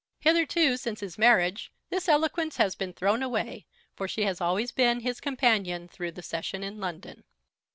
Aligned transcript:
Hitherto, 0.19 0.77
since 0.77 1.01
his 1.01 1.19
marriage, 1.19 1.71
this 1.91 2.09
eloquence 2.09 2.57
has 2.57 2.73
been 2.73 2.91
thrown 2.91 3.21
away, 3.21 3.67
for 3.95 4.07
she 4.07 4.23
has 4.23 4.41
always 4.41 4.71
been 4.71 5.01
his 5.01 5.21
companion 5.21 5.87
through 5.87 6.13
the 6.13 6.23
Session 6.23 6.63
in 6.63 6.79
London. 6.79 7.23